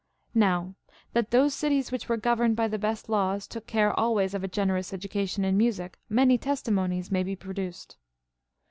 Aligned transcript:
42. 0.33 0.39
Now 0.39 0.73
that 1.13 1.29
those 1.29 1.53
cities 1.53 1.91
which 1.91 2.09
were 2.09 2.17
governed 2.17 2.55
by 2.55 2.67
the 2.67 2.79
best 2.79 3.07
laws 3.07 3.45
took 3.45 3.67
care 3.67 3.93
always 3.93 4.33
of 4.33 4.43
a 4.43 4.47
generous 4.47 4.93
education 4.93 5.45
in 5.45 5.55
music, 5.55 5.99
many 6.09 6.39
testimonies 6.39 7.11
may 7.11 7.21
be 7.21 7.35
produced. 7.35 7.97